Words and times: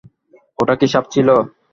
ওটা 0.59 0.73
কি 0.79 0.87
সাপ 0.93 1.05
ছিল? 1.13 1.27